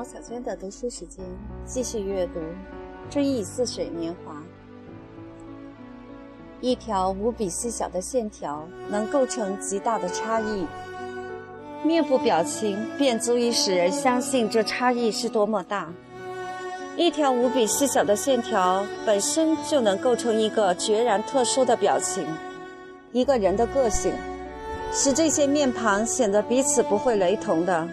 [0.00, 1.22] 好，小娟的读书时间，
[1.66, 2.40] 继续阅读
[3.10, 4.32] 《追忆似水年华》。
[6.62, 10.66] 一条无比细小的线条，能构成极大的差异。
[11.84, 15.92] 面部表情便足以使人相信这差异是多么大。
[16.96, 22.26] 一条无比细小的线条本身就能构成一个决然特殊的表情，
[23.12, 24.14] 一个人的个性，
[24.94, 27.86] 使这些面庞显得彼此不会雷同的，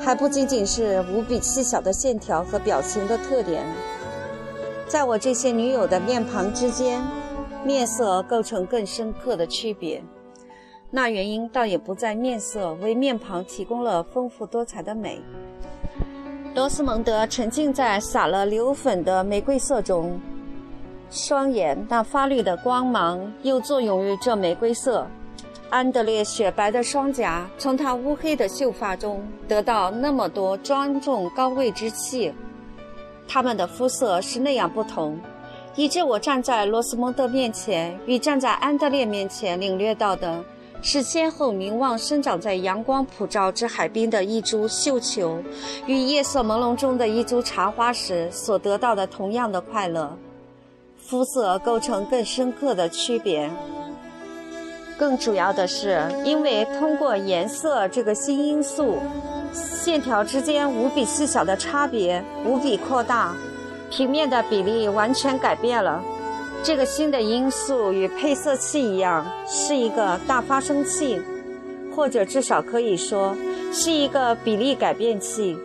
[0.00, 3.64] 还不仅仅是无比细小的线条和表情的特点。
[4.88, 7.00] 在我这些女友的面庞之间，
[7.64, 10.02] 面色构成更深刻的区别。
[10.90, 15.20] 那原因倒也不在面色为面庞提供了丰富多彩的美。
[16.54, 20.18] 罗斯蒙德沉浸在撒了硫粉的玫瑰色中，
[21.08, 25.06] 双眼那发绿的光芒又作用于这玫瑰色。
[25.70, 32.32] 安德烈雪白的双颊从他乌黑的秀发中得到那么多庄重高贵之气。
[33.28, 35.16] 他们的肤色是那样不同，
[35.76, 40.44] 以致我站在罗斯蒙德面前与站在安德烈面前领略到的。
[40.82, 45.38] 是先后凝望生长在阳光普照之海滨的一株绣球，
[45.86, 50.16] 与夜色朦胧中的一株茶花时所得到的同样的快乐。
[50.96, 53.50] 肤色构成更深刻的区别。
[55.00, 58.98] 更主要的是，因为通过颜色这个新因素，
[59.50, 63.34] 线条之间无比细小的差别无比扩大，
[63.90, 66.02] 平面的比例完全改变了。
[66.62, 71.18] 这个新的因素与配色器一样，是一个大发生器，
[71.96, 73.34] 或者至少可以说
[73.72, 75.56] 是一个比例改变器。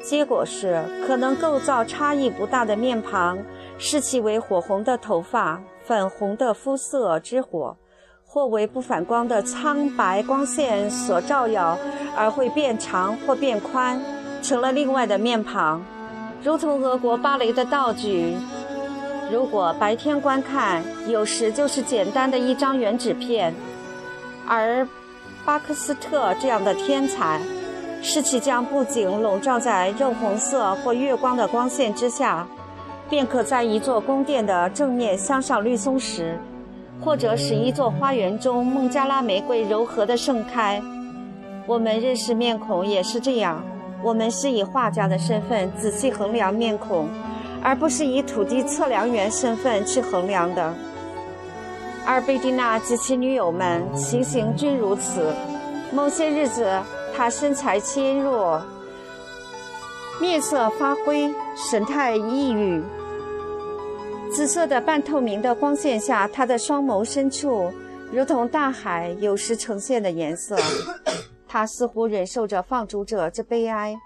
[0.00, 3.36] 结果是，可能构造差异不大的面庞，
[3.78, 7.76] 视其为火红的头发、粉红的肤色之火，
[8.28, 11.78] 或为不反光的苍白光线所照耀，
[12.16, 13.98] 而会变长或变宽，
[14.42, 15.82] 成了另外的面庞，
[16.42, 18.36] 如同俄国芭蕾的道具。
[19.32, 23.52] 如果白天观看，有时就是简单的一张原纸片；
[24.46, 24.86] 而
[25.44, 27.40] 巴克斯特这样的天才，
[28.02, 32.46] 是其将布景笼罩在肉红色或月光的光线之下，
[33.08, 36.38] 便可在一座宫殿的正面镶上绿松石，
[37.00, 40.82] 或者使一座花园中孟加拉玫瑰柔和的盛开。
[41.66, 43.62] 我们认识面孔也是这样，
[44.02, 47.08] 我们是以画家的身份仔细衡量面孔。
[47.62, 50.72] 而不是以土地测量员身份去衡量的。
[52.06, 55.34] 而贝蒂娜及其女友们情形均如此。
[55.92, 56.80] 某些日子，
[57.16, 58.62] 她身材纤弱，
[60.20, 62.80] 面色发灰，神态抑郁。
[64.32, 67.72] 紫色的半透明的光线下，他的双眸深处
[68.12, 70.56] 如同大海有时呈现的颜色。
[71.48, 73.96] 他似乎忍受着放逐者之悲哀。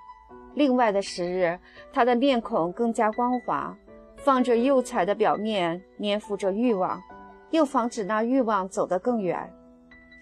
[0.54, 1.58] 另外的时日，
[1.92, 3.76] 他的面孔更加光滑，
[4.16, 7.00] 放着釉彩的表面粘附着欲望，
[7.50, 9.52] 又防止那欲望走得更远。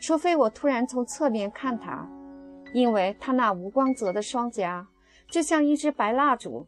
[0.01, 2.09] 除非我突然从侧面看他，
[2.73, 4.87] 因为他那无光泽的双颊
[5.31, 6.67] 就像一支白蜡烛，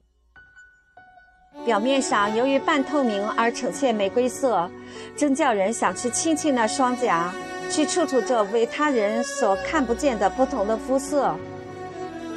[1.64, 4.70] 表面上由于半透明而呈现玫瑰色，
[5.16, 7.32] 真叫人想去亲亲那双颊，
[7.68, 11.34] 去触触这为他人所看不见的不同的肤色。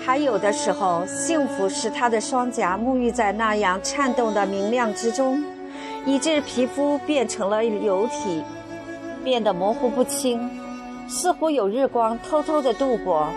[0.04, 5.42] 还有的时候，幸福使他的双颊沐浴在那样颤动的明亮之中，
[6.06, 8.44] 以致皮肤变成了流体，
[9.24, 10.50] 变得模糊不清，
[11.08, 13.28] 似乎有日光偷偷的度过，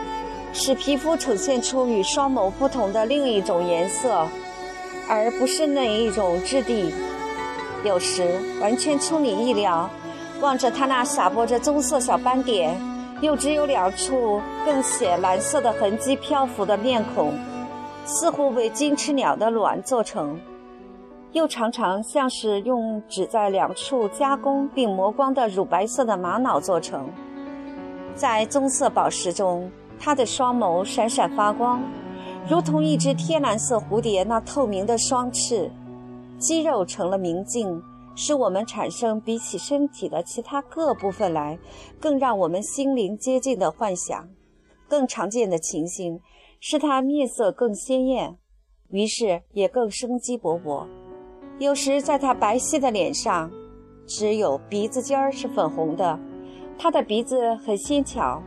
[0.53, 4.27] 使皮肤呈现出与双眸不同的另一种颜色，
[5.09, 6.93] 而不是那一种质地。
[7.85, 9.89] 有时完全出你意料，
[10.41, 12.75] 望着他那洒播着棕色小斑点。
[13.23, 17.33] 又只有两处更显蓝色的痕迹漂浮的面孔，
[18.05, 20.37] 似乎为金翅鸟的卵做成；
[21.33, 27.09] 又常常像是用只在两处加工并磨光的乳白色的玛瑙做成。
[28.15, 31.81] 在棕色宝石中，它的双眸闪闪发光，
[32.49, 35.69] 如同一只天蓝色蝴蝶那透明的双翅，
[36.39, 37.83] 肌肉成了明镜。
[38.19, 41.59] 使我们产生比起身体的其他各部分来，
[42.01, 44.27] 更让我们心灵接近的幻想。
[44.89, 46.19] 更常见的情形
[46.59, 48.39] 是它面色更鲜艳，
[48.89, 50.87] 于是也更生机勃勃。
[51.59, 53.51] 有时在他白皙的脸上，
[54.07, 56.19] 只有鼻子尖儿是粉红的。
[56.79, 58.43] 他的鼻子很纤巧，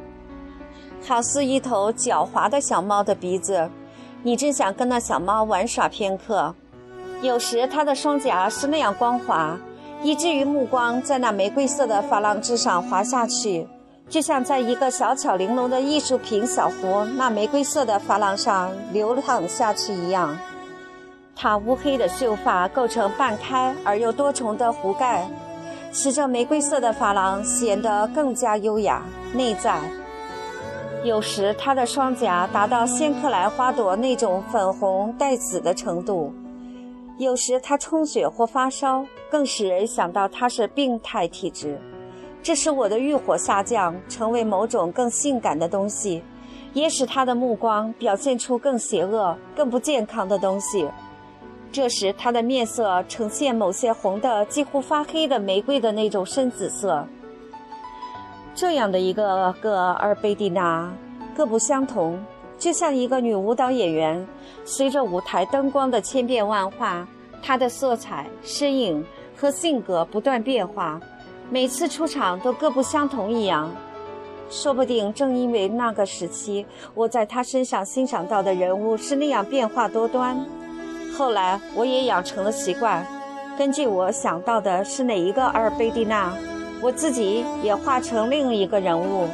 [1.00, 3.70] 好似一头狡猾的小猫的鼻子。
[4.22, 6.54] 你真想跟那小猫玩耍片刻。
[7.22, 9.58] 有时他的双颊是那样光滑，
[10.04, 13.68] 以至于目光在那玫瑰色的珐琅之上滑下去，
[14.08, 20.38] 就像在一个小巧玲珑的艺术品小壶那玫瑰色的珐琅上流淌下去一样。
[21.36, 25.26] 它乌黑的秀发构成半开而又多重的壶盖，
[25.94, 29.02] 使这玫瑰色的珐琅显得更加优雅
[29.34, 29.80] 内在。
[31.04, 36.34] 有时她的双颊达到仙客来花朵那种粉红带紫的程度，
[37.18, 41.80] 有时她充血或发烧，更使人想到她是病态体质。
[42.44, 46.22] 这使我的欲火下降，成为某种更性感的东西，
[46.74, 50.88] 也使他的目光表现出更邪恶、更不健康的东西。
[51.72, 57.06] 这时，他的面色呈现某些红的几乎发黑的玫瑰的那种深紫色。
[58.60, 60.92] 这样的一个个阿尔贝蒂娜，
[61.34, 62.22] 各不相同，
[62.58, 64.28] 就像一个女舞蹈演员，
[64.66, 67.08] 随着舞台灯光的千变万化，
[67.42, 69.02] 她的色彩、身影
[69.34, 71.00] 和性格不断变化。
[71.50, 73.72] 每次出场都各不相同一样，
[74.50, 80.38] 说不定正因为那个时期我在她身上欣赏到的人物是那样变化多端，
[81.18, 83.08] 后来我也养成了习惯，
[83.58, 86.34] 根据我想到的是哪一个阿尔贝蒂娜，
[86.82, 89.28] 我自己也化成另一个人物，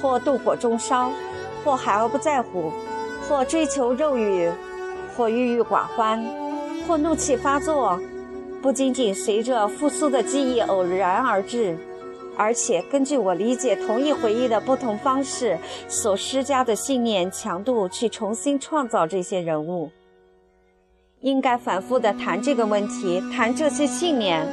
[0.00, 1.10] 或妒火中烧，
[1.64, 2.72] 或海而不在乎，
[3.28, 4.50] 或追求肉欲，
[5.16, 6.24] 或郁郁寡欢，
[6.86, 8.00] 或怒气发作。
[8.60, 11.78] 不仅仅随着复苏的记忆偶然而至，
[12.36, 15.56] 而且根据我理解同一回忆的不同方式
[15.86, 19.90] 所施加的信念强度去重新创造这些人物。
[21.20, 24.46] 应该反复地谈这个问题，谈这些信念。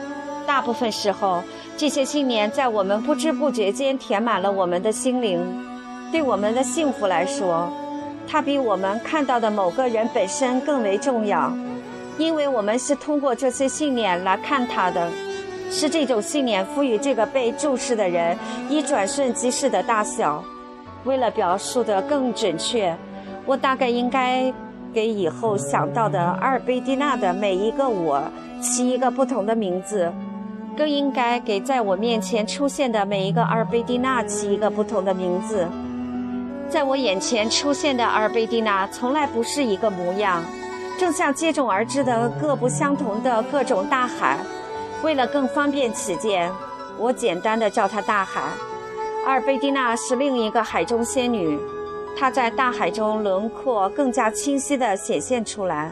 [0.46, 1.42] 大部分时候，
[1.78, 5.40] 这些信念在我们不知不觉间填满了我们的心灵。
[6.12, 7.70] 对我们的幸福来说，
[8.28, 11.52] 它比我们看到的某个人本身更为重要。
[12.18, 15.12] 因为我们是通过这些信念来看他的，
[15.70, 18.38] 是这种信念赋予这个被注视的人
[18.70, 20.42] 以转瞬即逝的大小。
[21.04, 22.96] 为了表述得更准确，
[23.46, 24.52] 我大概应该
[24.94, 28.24] 给以后想到的阿尔贝蒂娜的每一个我
[28.62, 30.10] 起一个不同的名字，
[30.76, 35.68] 更应该给在我面前出现的每一个阿尔贝蒂娜起一个不同的名字。
[36.70, 40.44] 在我眼前出现的阿尔贝蒂娜从来不是一个模样。
[40.98, 44.40] 正像接踵而至的各不相同的各种大海，
[45.04, 46.50] 为了更方便起见，
[46.98, 48.42] 我简单的叫它大海。
[49.26, 51.60] 阿尔贝蒂娜是另一个海中仙女，
[52.18, 55.92] 她在大海中轮廓更加清晰地显现出来。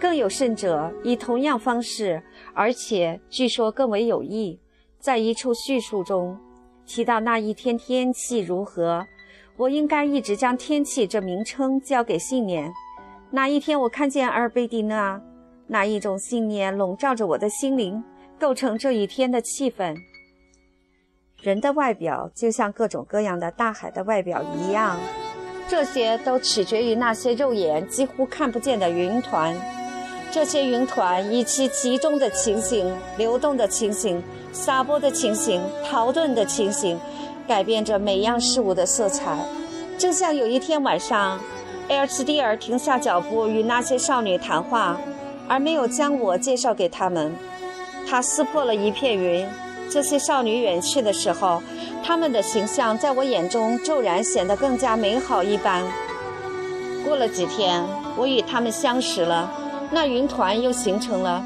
[0.00, 2.22] 更有甚者，以同样方式，
[2.54, 4.58] 而且据说更为有益，
[4.98, 6.38] 在一处叙述中
[6.86, 9.06] 提到那一天天气如何。
[9.56, 12.72] 我应该一直将天气这名称交给信念。
[13.30, 15.20] 那一天，我看见阿尔贝蒂娜，
[15.66, 18.00] 那一种信念笼罩着我的心灵，
[18.38, 19.96] 构成这一天的气氛。
[21.42, 24.96] 人的外表就像各种各样的大海的外表一样，
[25.68, 29.56] 这些都取决于那些肉眼几乎看不见的云团。
[30.30, 34.22] 这些云团以其集中的情形、流动的情形、
[34.52, 36.98] 撒播的情形、逃遁的情形，
[37.46, 39.36] 改变着每样事物的色彩。
[39.96, 41.38] 正像有一天晚上。
[41.88, 45.00] 埃尔茨蒂尔停下脚步，与那些少女谈话，
[45.48, 47.34] 而没有将我介绍给他们。
[48.06, 49.48] 他撕破了一片云。
[49.90, 51.62] 这些少女远去的时候，
[52.04, 55.82] 她们的形象在我眼中骤然显得更加美好一般。
[57.06, 57.82] 过了几天，
[58.18, 59.50] 我与她们相识了。
[59.90, 61.42] 那云团又形成了，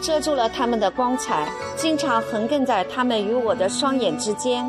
[0.00, 4.66] 遮住了他们的光彩，经常横亘在他们与我的双眼之间。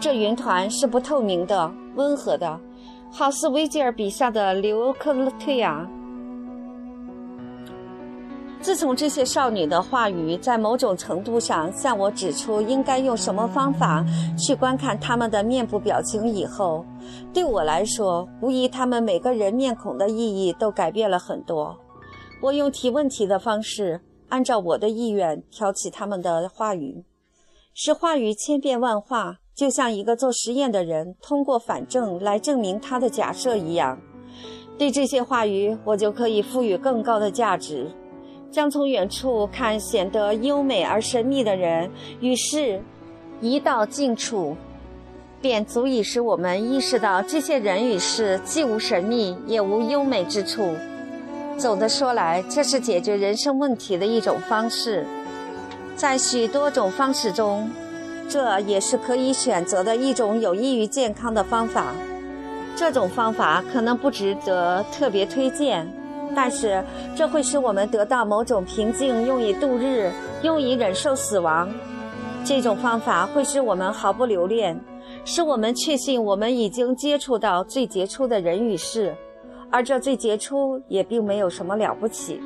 [0.00, 2.58] 这云团是不透明的，温和的。
[3.12, 5.88] 好似维吉尔笔下的刘克特亚。
[8.60, 14.04] 自从这些少女的话语在某种程度上向我指出应该用什么方法
[14.38, 16.84] 去观看他们的面部表情以后，
[17.32, 21.76] 对我来说，无疑他们每个人面孔的意义都改变了很多。
[22.42, 27.04] 我用提问题的方式，按照我的意愿挑起他们的话语，
[27.74, 29.36] 使话语千变万化。
[29.54, 34.00] 就像一个做实验的人通过反证来证明他的假设一样，
[34.78, 37.86] 对这些话语，我就可以赋予更高的价值，
[38.50, 42.82] 将从远处看显得优美而神秘的人，与事
[43.42, 44.56] 移到近处，
[45.42, 50.74] 便足以使我们意识到这些人与事既无神秘也无优美之处。
[51.60, 55.06] 总的说来，这是解决人生问题的一种方式，
[55.94, 57.70] 在许多种方式中。
[58.30, 61.92] 这也是可以选择的一种有益于健康的方法。
[62.76, 65.84] 这种方法可能不值得特别推荐，
[66.32, 66.82] 但是
[67.16, 70.12] 这会使我们得到某种平静，用以度日，
[70.42, 71.68] 用以忍受死亡。
[72.44, 74.80] 这种方法会使我们毫不留恋，
[75.24, 79.12] 使我们确信我们已经接触到最杰出的人与事，
[79.70, 82.40] 而这最杰出也并没有什么了不起。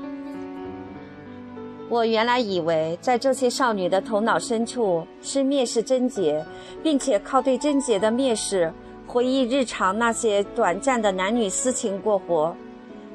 [1.88, 6.44] 我原来以为，在这些少女的头脑深处是蔑视贞洁，
[6.82, 8.72] 并且靠对贞洁的蔑视
[9.06, 12.56] 回忆日常那些短暂的男女私情过活。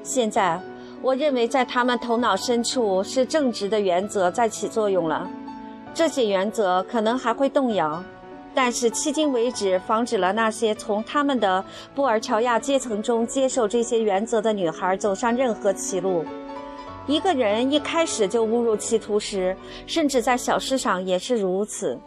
[0.04, 0.62] 现在，
[1.02, 5.30] 我认为在他们头脑深处是正直的原则在起作用了。
[5.94, 8.02] 这些原则可能还会动摇，
[8.62, 11.64] 但是迄今为止，防止了那些从他们的
[11.96, 16.26] 布尔乔亚阶层中接受这些原则的女孩走上任何歧路。
[17.08, 19.56] 一个人一开始就误入歧途时，
[19.88, 21.98] 甚至在小事上也是如此。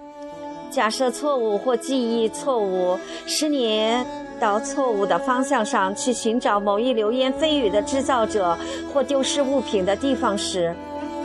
[0.70, 4.04] 假设错误或记忆错误使你
[4.38, 8.54] 到错误的方向上去寻找某一流言蜚语的制造者
[8.92, 10.76] 或丢失物品的地方时，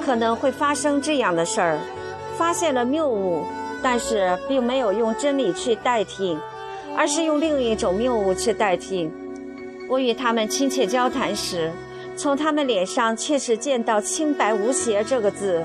[0.06, 1.78] 可能会发生这样的事儿：
[2.38, 3.44] 发现了谬误，
[3.82, 6.38] 但是并没有用真理去代替，
[6.96, 9.10] 而是用另一种谬误去代替。
[9.90, 11.72] 我与他们亲切交谈时。
[12.18, 15.64] 从他们脸上确实见到“清白无邪”这个字。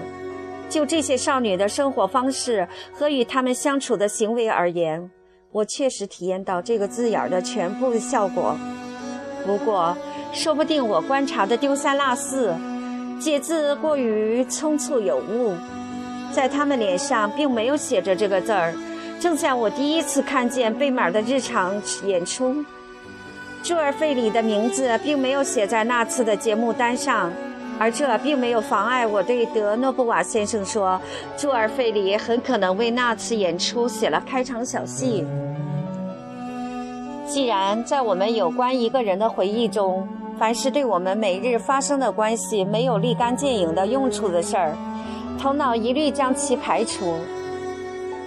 [0.69, 5.11] 就这些少女的生活方式和与他们相处的行为而言，
[5.51, 8.55] 我确实体验到这个字眼的全部效果。
[9.47, 9.97] 不过，
[10.35, 12.55] 说不定我观察的丢三落四，
[13.19, 15.55] 解字过于匆促有误，
[16.33, 18.75] 在他们脸上并没有写着这个字儿，
[19.21, 21.75] 正像我第一次看见贝马的日常
[22.07, 22.65] 演出。
[23.63, 27.31] 朱尔费里的名字并没有写在那次的节目单上，
[27.79, 31.01] 而这并没有妨碍我对德诺布瓦先生说，
[31.37, 35.25] 朱尔费里很可能为那次演出写了开场小戏。
[37.25, 40.09] 既然在我们有关一个人的回忆中，
[40.39, 44.77] 凡是对我们每日发生的关系没有立竿见影的用处的事儿，
[45.43, 47.17] 头脑一律将其排除，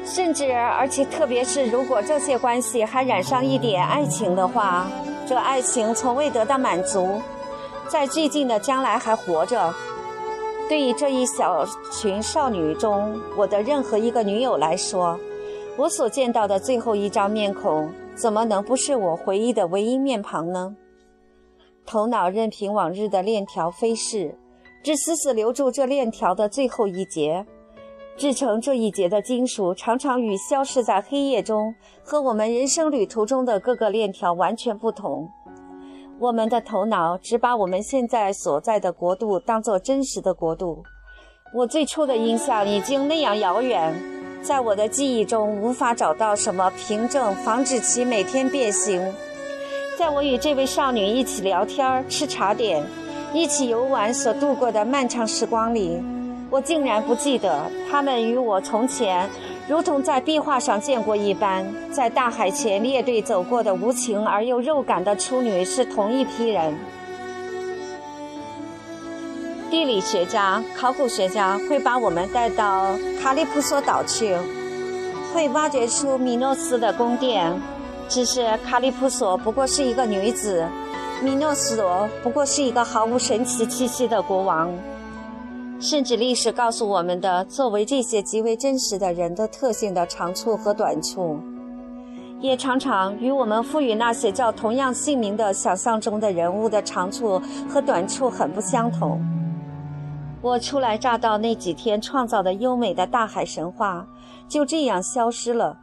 [0.04, 4.86] 甚至而且特别是如果这些关系还染上一点爱情的话。
[5.26, 7.20] 这爱情从未得到满足，
[7.88, 9.74] 在最近的将来还活着。
[10.70, 15.18] 对于这一小群少女中我的任何一个女友来说，
[15.78, 20.76] 我所见到的最后一张面孔，怎么能不是我回忆的唯一面庞呢？
[21.88, 24.38] 头脑任凭往日的链条飞逝，
[24.86, 27.44] 只死死留住这链条的最后一节。
[28.16, 31.74] 制成这一节的金属常常与消失在黑夜中
[32.04, 35.28] 和我们人生旅途中的各个链条完全不同。
[36.20, 40.84] 我们的头脑只把我们现在所在的国度当作真实的国度。
[41.52, 43.92] 我最初的印象已经那样遥远，
[44.44, 49.02] 在我的记忆中无法找到什么凭证防止其每天变形。
[49.98, 52.86] 在我与这位少女一起聊天、吃茶点、
[53.36, 56.02] 一起游玩所度过的漫长时光里。
[56.50, 59.30] 我竟然不记得，他们与我从前
[59.68, 66.74] 如同在壁画上见过一般，在大海前列队走过的无情而又肉感的处女是同一批人。
[69.70, 74.34] 地理学家、考古学家会把我们带到卡利普索岛去，
[75.34, 77.52] 会挖掘出米诺斯的宫殿。
[78.08, 80.66] 只是卡利普索不过是一个女子，
[81.24, 84.72] 米诺斯罗不过是一个毫无神奇气息的国王。
[85.80, 91.38] 甚至历史告诉我们的，作为这些极为真实的人的特性的长处和短处，
[92.40, 99.20] 也常常与我们赋予那些叫同样姓名的想象中的人物的长处和短处很不相同。
[100.42, 104.06] 我初来乍到那几天创造的优美的大海神话
[104.48, 105.78] 就这样消失了，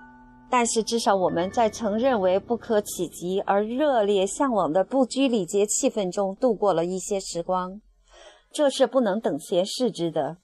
[0.54, 7.80] 但是至少我们在曾认为不可企及而热烈向往的不拘礼节气氛中度过了一些时光。
[8.52, 10.36] 这是不能等闲视之的。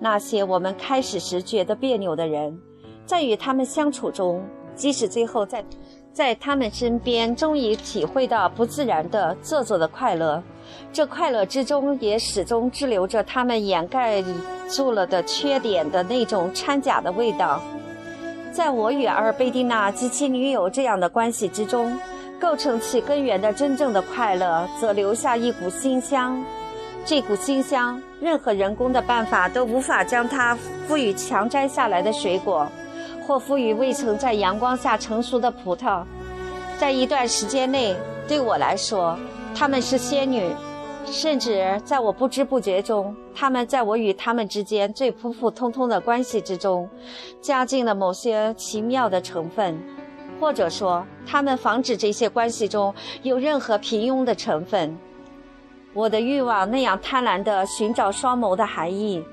[0.00, 2.58] 那些我们开始时觉得别扭的人，
[3.06, 4.42] 在与他们相处中，
[4.74, 5.64] 即使最后在
[6.12, 10.42] 在他们身边终于体会到不自然的做作的快乐，
[10.92, 14.20] 这快乐之中也始终滞留着他们掩盖
[14.68, 17.60] 住了的缺点的那种掺假的味道。
[18.54, 21.92] 在我与阿尔贝蒂娜及其女友这样的关系之中，
[22.40, 26.40] 构成其根源的真正的快乐，则留下一股馨香。
[27.04, 30.56] 这股馨香，任何人工的办法都无法将它
[30.86, 32.64] 赋予强摘下来的水果，
[33.26, 36.04] 或赋予未曾在阳光下成熟的葡萄。
[36.78, 37.92] 在一段时间内，
[38.28, 39.18] 对我来说，
[39.52, 40.48] 她们是仙女，
[41.06, 46.88] 甚至在我不知不觉中，他们在我与他们之间最普普通通的关系之中，
[47.40, 49.80] 加进了某些奇妙的成分，
[50.40, 52.92] 或者说，他们防止这些关系中
[53.22, 54.96] 有任何平庸的成分。
[55.92, 59.24] 我的欲望那样贪婪地寻找双眸的含义，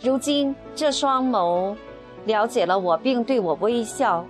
[0.00, 1.74] 如今这双眸
[2.26, 4.24] 了解了我，并对我微笑。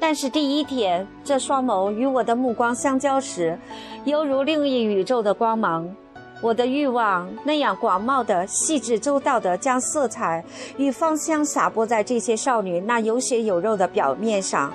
[0.00, 3.56] 但是第一天，这双眸与我的目光相交时，
[4.04, 5.94] 犹如另一宇宙的光芒。
[6.40, 10.42] 我的欲望那样广袤的、细致周到的，将色彩
[10.78, 14.72] 与芳香洒播在这些少女那有血有肉的表面上。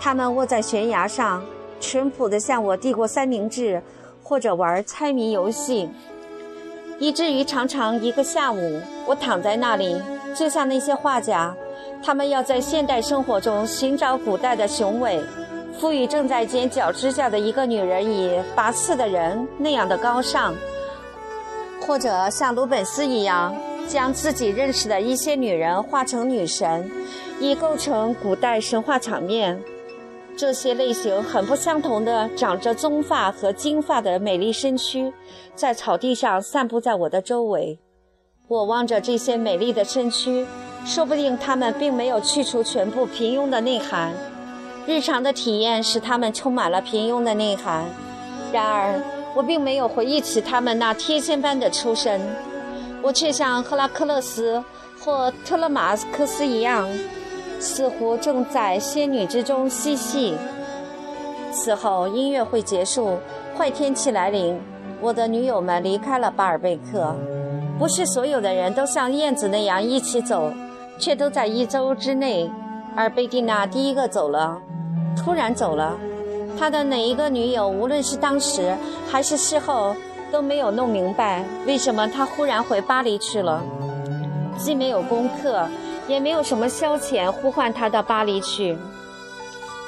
[0.00, 1.42] 她们卧在悬崖上，
[1.78, 3.82] 淳朴地向我递过三明治，
[4.22, 5.88] 或者玩猜谜游戏，
[6.98, 10.00] 以至于常常一个下午，我躺在那里，
[10.34, 11.54] 就像那些画家。
[12.02, 15.22] 他们要在现代生活中寻找古代的雄伟，
[15.78, 20.54] 赋予正在剪脚指甲的一个女人以拔刺的人那样的高尚，
[21.86, 23.54] 或者像鲁本斯一样，
[23.86, 26.90] 将自己认识的一些女人画成女神，
[27.38, 29.62] 以构成古代神话场面。
[30.36, 35.12] 这些类型很不相同的长着棕发和金发的美丽身躯，
[35.54, 37.78] 在草地上散布在我的周围。
[38.48, 40.46] 我望着这些美丽的身躯。
[40.86, 44.12] 说不定他们并没有去除全部平庸的内涵，
[44.86, 47.86] 日常的体验使他们充满了平庸的内涵。
[48.52, 49.00] 然而，
[49.34, 52.20] 我并没有回忆起他们那天仙般的出身，
[53.02, 54.62] 我却像赫拉克勒斯
[55.00, 56.88] 或特勒马克斯一样，
[57.58, 60.34] 似乎正在仙女之中嬉戏。
[61.52, 63.18] 此后，音乐会结束，
[63.56, 64.60] 坏天气来临，
[65.00, 67.14] 我的女友们离开了巴尔贝克。
[67.78, 70.52] 不是所有的人都像燕子那样一起走。
[70.96, 72.48] 却都在一周之内，
[72.94, 74.56] 而贝蒂娜第一个走了，
[75.16, 75.98] 突然走了。
[76.58, 78.76] 他的哪一个女友，无论是当时
[79.10, 79.94] 还是事后，
[80.30, 83.62] 都没有弄明白为什么他忽然回巴黎去了。
[84.56, 85.68] 既没有功课，
[86.06, 88.76] 也没有什么消遣呼唤他到巴黎去。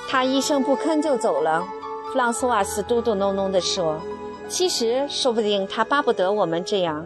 [0.08, 1.64] 他一声不吭就走了。
[2.12, 4.00] 弗朗索瓦斯嘟嘟哝哝地说
[4.48, 7.04] ：“其实，说不定他巴不得我们这样。”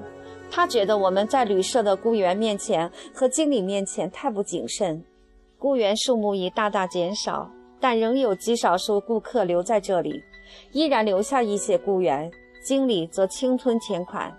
[0.50, 5.05] 他觉得我们在旅社的雇员面前和经理面前太不谨慎，
[5.59, 7.49] 雇员数目已大大减少，
[7.81, 10.23] 但仍有极少数顾客留在这里，
[10.73, 12.31] 依然留下一些雇员，
[12.63, 14.31] 经理则侵吞钱款。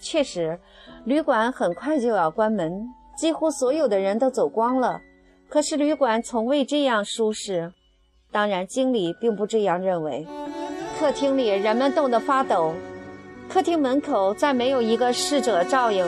[0.00, 0.58] 确实，
[1.04, 5.00] 旅馆很快就要关门，几乎所有的人都走光了。
[5.48, 7.72] 可是旅馆从未这样舒适，
[8.30, 10.26] 当然经理并不这样认为。
[10.98, 12.72] 客厅里人们冻得发抖。
[13.48, 16.06] 客厅门口再没有一个侍者照应，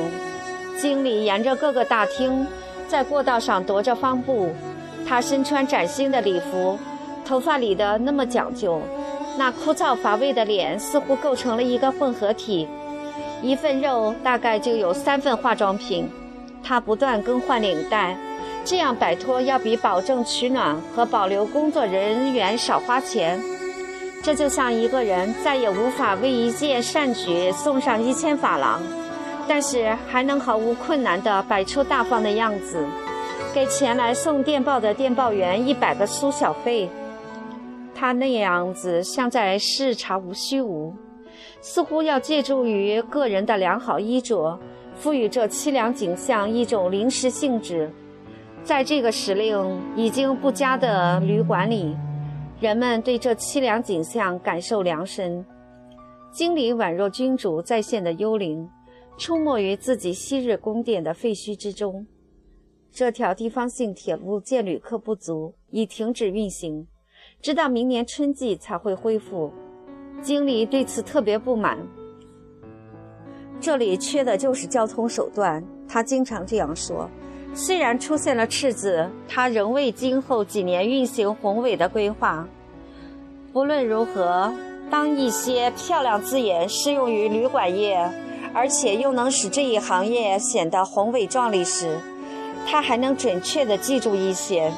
[0.78, 2.46] 经理沿着各个大厅，
[2.88, 4.48] 在过道上踱着方步。
[5.06, 6.78] 他身穿崭新的礼服，
[7.24, 8.80] 头发理得那么讲究，
[9.36, 12.68] 那枯燥乏味的脸似乎构成了一个混合体。
[13.42, 16.08] 一份肉大概就有三份化妆品。
[16.66, 18.16] 他不断更换领带，
[18.64, 23.38] 这样摆脱要比保证取暖和保留工作人员少花钱。
[24.22, 28.80] 这就像一个人再也无法为一件善举送上一千法郎，
[29.46, 32.86] 但是还能毫无困难地摆出大方的样子，
[33.54, 36.90] 给前来送电报的电报员一百个苏小费。
[37.94, 40.92] 他那样子像在视察无虚无，
[41.60, 44.58] 似乎要借助于个人的良好衣着，
[44.96, 47.88] 赋予这凄凉景象一种临时性质。
[48.64, 51.96] 在这个时令已经不佳的旅馆里。
[52.58, 55.44] 人们对这凄凉景象感受良深。
[56.32, 58.68] 经理宛若君主再现的幽灵，
[59.16, 62.04] 出没于自己昔日宫殿的废墟之中。
[62.94, 66.86] 这条地方性铁路见旅客不足，已停止运行，
[67.42, 69.52] 直到明年春季才会恢复。
[70.22, 71.76] 经理对此特别不满。
[73.60, 77.10] 这里缺的就是交通手段，他经常这样说。
[77.52, 82.46] 虽然出现了赤字，他仍为今后几年运行宏伟的规划。
[83.52, 84.52] 不论如何，
[84.88, 88.08] 当一些漂亮字眼适用于旅馆业，
[88.54, 91.98] 而且又能使这一行业显得宏伟壮丽时，
[92.66, 94.72] 他还能准确地记住一些。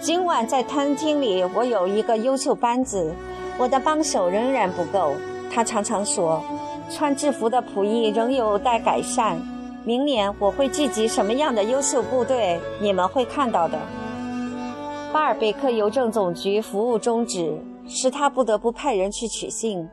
[0.00, 3.14] 尽管在餐厅里我有一个优秀班子，
[3.58, 5.14] 我的帮手仍然不够。
[5.50, 6.42] 他常常说，
[6.90, 9.40] 穿制服的仆役仍有待改善。
[9.84, 13.78] 明年我会聚集什么样的优秀部队，你们会看到的。
[15.12, 17.56] 巴尔贝克邮政总局服务终止。
[17.88, 19.86] 使他不得不派人去取信，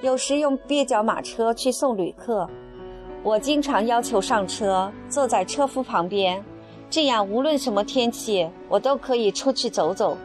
[0.00, 2.48] 有时用蹩脚马车去送旅客。
[3.22, 6.42] 我经常要求上车，坐在车夫旁边，
[6.88, 10.16] 这样无论什么天气，我都可以出去走走，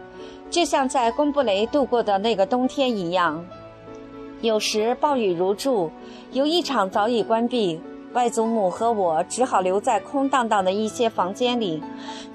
[0.50, 3.44] 就像在贡布雷度过的那个冬天一样。
[4.42, 5.90] 有时暴雨如注，
[6.32, 7.82] 游艺场早已关闭，
[8.14, 11.82] 外祖母和我只好留在空荡荡的一些房间里，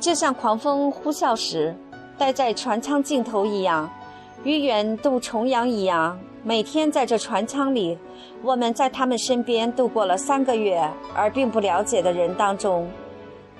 [0.00, 1.76] 就像狂风呼啸时
[2.18, 3.88] 待在船舱尽头一样。
[4.44, 7.98] 与远渡重洋一样，每天在这船舱里，
[8.42, 12.88] 我们在他们身边度过了三个月，而并不了解的人当中，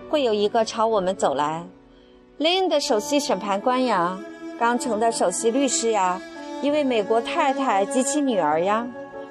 [0.09, 1.65] 会有一个朝我们走来。
[2.37, 4.17] 林的首席审判官呀，
[4.59, 6.21] 刚成的首席律师呀，
[6.63, 8.87] 一位美国太太及其女儿呀，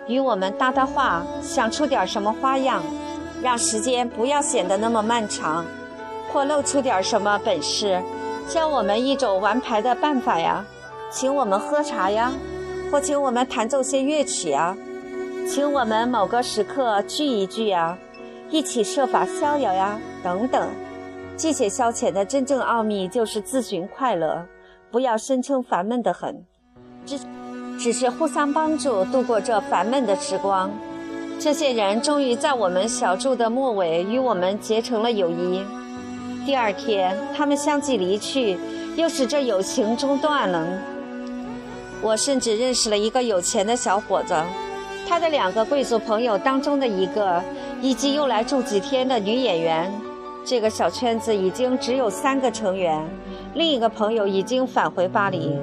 [0.07, 2.83] 与我们搭搭话，想出点什么花样，
[3.41, 5.65] 让时间不要显得那么漫长，
[6.31, 8.01] 或露出点什么本事，
[8.49, 10.65] 教我们一种玩牌的办法呀，
[11.10, 12.33] 请我们喝茶呀，
[12.91, 14.76] 或请我们弹奏些乐曲啊，
[15.47, 17.97] 请我们某个时刻聚一聚呀。
[18.50, 20.69] 一起设法逍遥呀，等等。
[21.36, 24.45] 这些消遣的真正奥秘就是自寻快乐，
[24.89, 26.45] 不要声称烦闷的很，
[27.06, 27.19] 只
[27.78, 30.71] 只是互相帮助度过这烦闷的时光。
[31.38, 35.62] 这些人终于在我们小住的末尾与我们结成了友谊。
[36.45, 38.58] 第二天，他们相继离去，
[38.95, 40.65] 又使这友情中断了。
[42.01, 44.36] 我甚至认识了一个有钱的小伙子，
[45.07, 47.43] 他的两个贵族朋友当中的一个。
[47.79, 49.93] 以及又来住几天的女演员，
[50.43, 52.99] 这个小圈子已经只有三个成员。
[53.53, 55.55] 另一个朋友已经返回巴黎，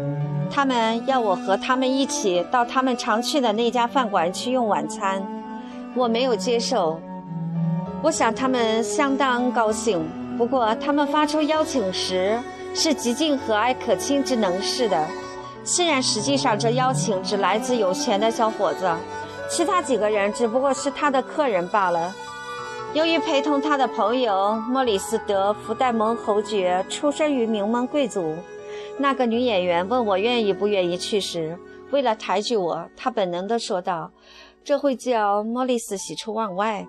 [0.48, 5.26] 他们要我和他们一起到他们常去的那家饭馆去用晚餐，
[5.96, 7.00] 我没有接受。
[8.00, 10.00] 我想他们相当高兴，
[10.38, 12.38] 不过他们发出邀请时
[12.72, 15.04] 是极尽和蔼可亲之能事的，
[15.64, 18.88] 虽然实际上这邀请只来自有钱的小伙子。
[19.50, 22.14] 其他几个人只不过是他的客人罢了。
[22.94, 28.34] 由于陪同他的朋友莫里斯·德·福戴蒙侯爵出身于名门贵族，
[28.98, 31.58] 那个女演员问我愿意不愿意去时，
[31.90, 34.10] 为了抬举我，她本能地说道
[34.64, 36.86] ：“这会叫莫里斯喜出望外。”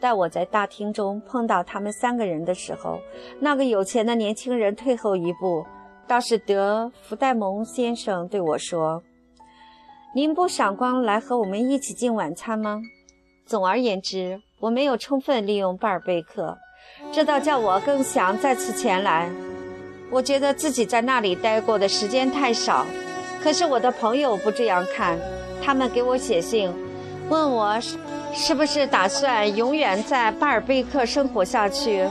[0.00, 3.00] 待我在大厅中碰到他们三个人的时候，
[3.40, 5.64] 那个有钱的年轻人退后一步，
[6.08, 9.02] 倒是德·福戴蒙先生对我说。
[10.14, 12.80] 您不赏光来和我们一起进晚餐吗？
[13.44, 16.56] 总而言之，我没有充分利用巴尔贝克，
[17.12, 19.30] 这倒叫我更想再次前来。
[20.10, 22.86] 我觉得自己在那里待过的时间太少，
[23.42, 25.18] 可是我的朋友不这样看。
[25.62, 26.72] 他们给我写信，
[27.28, 27.98] 问我是
[28.32, 32.08] 是不是打算永远在巴尔贝克生活下去，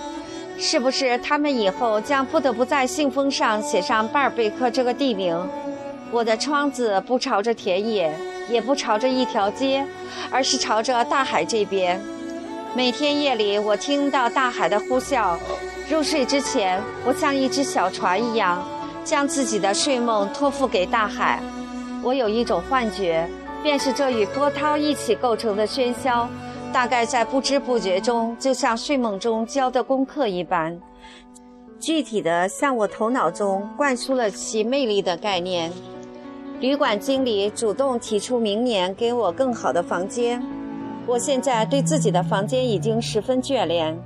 [0.60, 5.40] 是不是他们以后将不得不在信封上写上巴尔贝克这个地名。
[6.12, 8.12] 我的窗子不朝着田野，
[8.50, 9.86] 也不朝着一条街，
[10.32, 12.02] 而是朝着大海这边。
[12.76, 15.38] 每天夜里，我听到大海的呼啸。
[15.90, 18.62] 入睡之前，我像一只小船一样，
[19.04, 21.42] 将自己的睡梦托付给大海。
[22.04, 23.28] 我有一种幻觉，
[23.62, 26.28] 便是这与波涛一起构成的喧嚣，
[26.74, 30.80] 大概在不知不觉中，就像睡梦中教的功课一般，
[31.80, 35.72] 具体的向我头脑中灌输了其魅力的概念。
[36.60, 40.42] 旅馆经理主动提出明年给我更好的房间。
[41.08, 43.98] 我现在对自己的房间已经十分眷恋。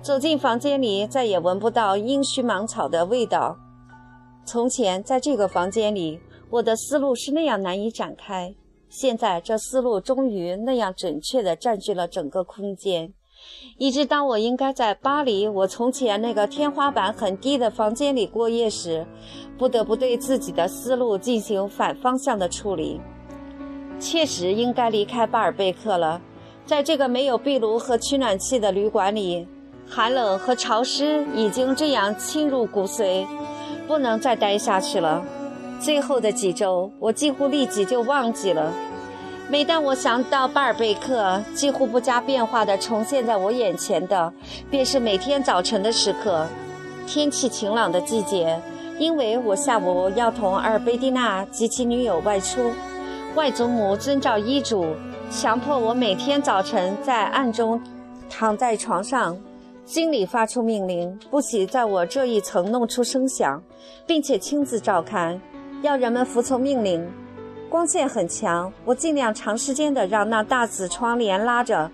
[0.00, 3.56] 走进房间里，再也闻不到阴虚芒草的味道。
[4.44, 6.20] 从前在这个房间里，
[6.50, 8.54] 我的思路是那样难以展开。
[8.92, 13.10] 现在这思路终于那样准确地占据了整个空间。
[13.78, 19.06] 以致当我应该在巴黎我从前那个天花板很低的房间里过夜时，
[19.56, 23.00] 不得不对自己的思路进行反方向的处理。
[23.98, 26.20] 确实应该离开巴尔贝克了。
[26.66, 29.48] 在这个没有壁炉和取暖器的旅馆里，
[29.88, 33.26] 寒冷和潮湿已经这样侵入骨髓，
[33.88, 35.24] 不能再待下去了。
[35.82, 38.72] 最后的几周，我几乎立即就忘记了。
[39.48, 44.32] 每当我想到巴尔贝克，几乎不加变化地重现在我眼前的，
[44.70, 46.46] 便是每天早晨的时刻，
[47.04, 48.60] 天气晴朗的季节。
[48.96, 52.70] 因为我下午要同阿尔贝蒂娜及其女友外出，
[53.34, 54.86] 外祖母遵照医嘱，
[55.32, 57.80] 强迫我每天早晨在暗中
[58.30, 59.36] 躺在床上。
[59.84, 63.60] 经理发出命令，不许在我这一层弄出声响，
[64.06, 65.38] 并且亲自照看，
[65.82, 67.04] 要人们服从命令。
[67.68, 71.90] 光线很强，我尽量长时间的让那大紫窗帘拉着。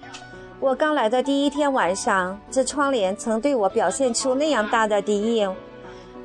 [0.61, 5.49] 我刚来的第一天晚上，这窗帘曾对我表现出那样大的敌意。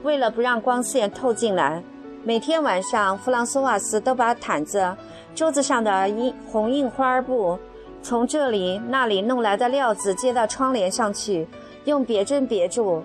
[0.04, 1.82] 为了不让光线透进来，
[2.24, 4.94] 每天晚上弗朗索瓦斯都把毯子、
[5.34, 7.58] 桌子上的印红印花布，
[8.02, 11.48] 从这里那里弄来的料子接到窗帘上去，
[11.86, 13.02] 用别针别住。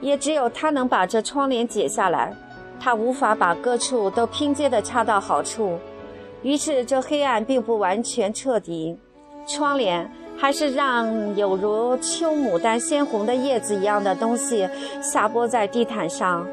[0.00, 2.34] 也只有他能把这窗帘解下来，
[2.82, 5.78] 他无法把各处都拼接的恰到好处。
[6.42, 8.98] 于是，这黑暗并不完全彻底，
[9.46, 14.68] 窗帘还是让有如秋牡丹鲜红的叶子一样的东西
[15.00, 16.44] 下播在地毯上。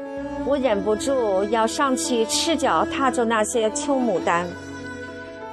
[0.46, 4.46] 我忍不住要上去赤脚踏着那些秋牡丹。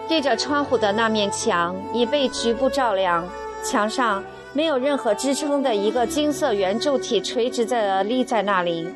[0.07, 3.27] 对着窗户的那面墙已被局部照亮，
[3.63, 8.87] 墙上没有任何支撑的一个金色圆柱体垂直着立在那里，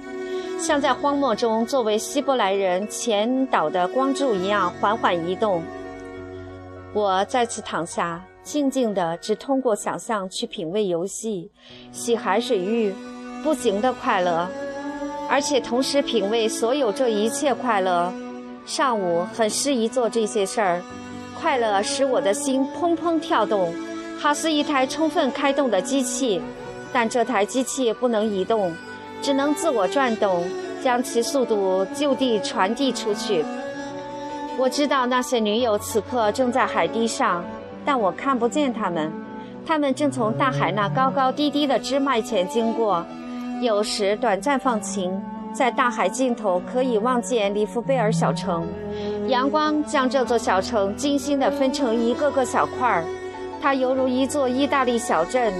[0.61, 5.63] 像在荒漠中作为希伯来人前导的光柱一样缓缓移动。
[6.93, 11.49] 我再次躺下，静静的，只通过想象去品味游戏、
[11.91, 12.93] 洗海水浴、
[13.43, 14.47] 步行的快乐，
[15.27, 18.13] 而且同时品味所有这一切快乐。
[18.63, 20.79] 上午很适宜做这些事儿，
[21.41, 23.73] 快乐使我的心砰砰跳动，
[24.19, 26.39] 好似一台充分开动的机器。
[26.93, 28.71] 但这台机器不能移动，
[29.21, 30.43] 只能自我转动，
[30.83, 33.45] 将其速度就地传递出去。
[34.57, 37.43] 我知道那些女友此刻正在海堤上，
[37.85, 39.11] 但我看不见她们。
[39.65, 43.05] 她们正从大海那高高低低的枝脉前经过，
[43.61, 45.21] 有时短暂放晴，
[45.53, 48.67] 在大海尽头可以望见里夫贝尔小城。
[49.27, 53.05] 阳光将这座小城精心地分成一个个小块儿，
[53.61, 55.53] 它犹如一座意大利小镇，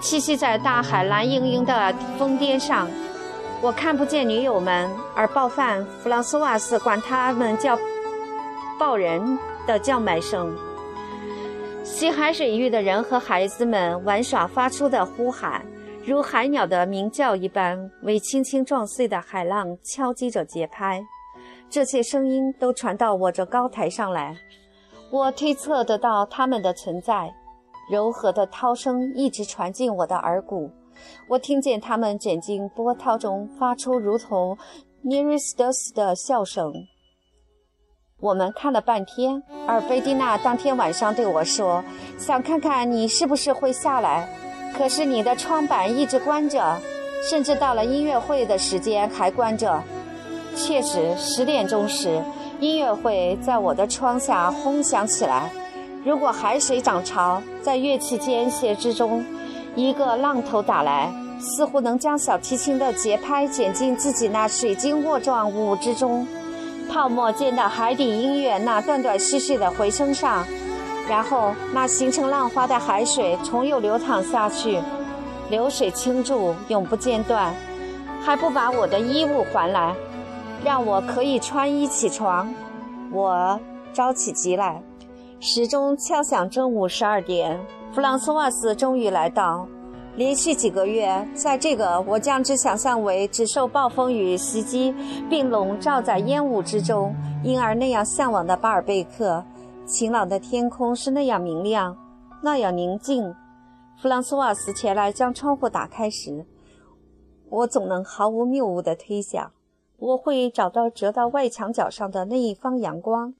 [0.00, 2.88] 栖息在大海蓝盈盈的峰巅上。
[3.60, 7.76] 我看不见女友们，而暴犯弗朗索瓦斯管他们叫。
[8.78, 10.56] 报人的叫卖声，
[11.82, 15.66] 西海水域的人和孩子们玩耍发出的呼喊，
[16.04, 21.04] 如海鸟的鸣叫一般，为轻轻撞碎的海浪敲击着节拍。
[21.68, 24.36] 这些声音都传到我这高台上来，
[25.10, 27.34] 我推测得到他们的存在。
[27.90, 30.70] 柔和的涛声一直传进我的耳骨，
[31.28, 34.56] 我听见他们卷进波涛中，发出如同
[35.02, 36.72] 尼瑞斯德斯的笑声。
[38.20, 41.84] 我们看了半天，而贝蒂娜当天晚上对我说
[42.18, 44.28] ：“想看看你是不是会下来。”
[44.76, 46.78] 可是你的窗板一直关着，
[47.22, 49.82] 甚至到了音乐会的时间还关着。
[50.54, 52.22] 确实，十点钟时，
[52.60, 55.50] 音乐会在我的窗下轰响起来。
[56.04, 59.24] 如果海水涨潮，在乐器间歇之中，
[59.78, 66.26] 一个浪头打来，似乎能将小提琴的节拍剪进自己那水晶握状舞之中。
[66.90, 70.44] 泡沫溅到海底音乐那断断续续的回声上，
[71.08, 74.80] 然后那形成浪花的海水重又流淌下去，
[75.48, 77.54] 流水倾注，永不间断，
[78.20, 79.94] 还不把我的衣物还来，
[80.64, 82.52] 让我可以穿衣起床。
[83.12, 83.60] 我
[83.92, 84.82] 着起急来，
[85.38, 87.60] 时钟敲响正午十二点，
[87.92, 89.66] 弗朗索瓦斯终于来到。
[90.16, 94.92] 连续几个月，在这个我将之想象为只受暴风雨袭击，
[95.30, 99.44] 并笼罩在烟雾之中，因而那样向往的巴尔贝克，
[99.86, 101.96] 晴朗的天空是那样明亮，
[102.42, 103.32] 那样宁静。
[103.96, 106.44] 弗朗索瓦斯前来将窗户打开时，
[107.48, 109.52] 我总能毫无谬误地推想，
[109.98, 113.34] 我会找到折到外墙角上的那一方阳光，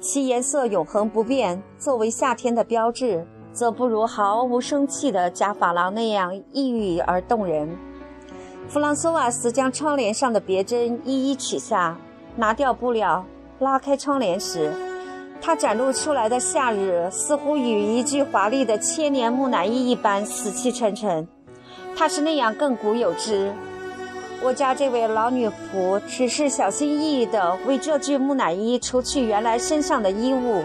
[0.00, 3.26] 其颜色永恒不变，作为夏天的标志。
[3.50, 7.76] 则不如毫无生气的假发廊那样抑郁而动人。
[8.68, 11.98] 弗朗索瓦斯将窗帘上的别针一一取下，
[12.36, 13.24] 拿掉布料，
[13.58, 14.72] 拉开窗帘时，
[15.40, 21.26] 他展露出来的夏日似乎与一具华丽的千年木乃伊一般死气沉沉。
[21.96, 23.52] 他是那样亘古有之。
[24.42, 30.62] 我家这位老女仆只是小心翼翼地为这具木乃伊除去原来身上的衣物。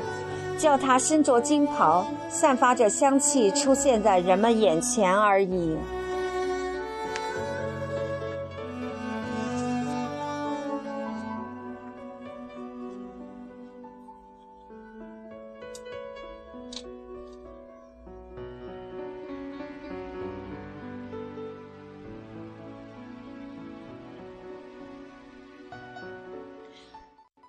[0.55, 5.75] 叫她身着金袍，散发着香气，出现在人们眼前而已。